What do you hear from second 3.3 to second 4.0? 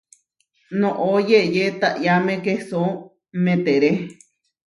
meteré.